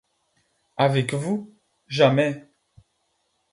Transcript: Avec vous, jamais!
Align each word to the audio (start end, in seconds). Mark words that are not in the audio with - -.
Avec 0.77 1.13
vous, 1.13 1.53
jamais! 1.87 2.47